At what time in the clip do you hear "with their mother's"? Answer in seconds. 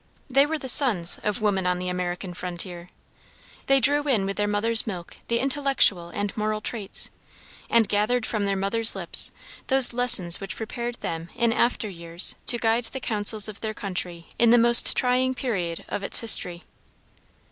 4.25-4.87